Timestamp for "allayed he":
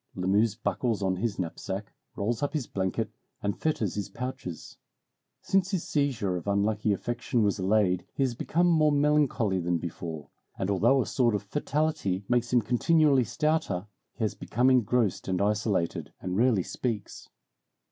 7.59-8.23